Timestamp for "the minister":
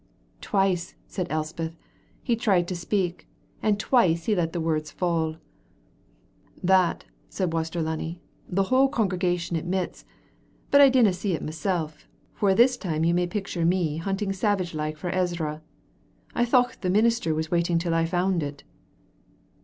16.81-17.35